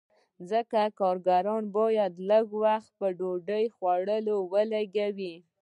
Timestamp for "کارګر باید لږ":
0.99-2.45